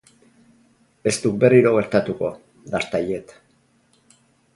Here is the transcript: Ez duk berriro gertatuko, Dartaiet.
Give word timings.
Ez 1.11 1.13
duk 1.25 1.35
berriro 1.43 1.73
gertatuko, 1.75 2.31
Dartaiet. 2.73 3.35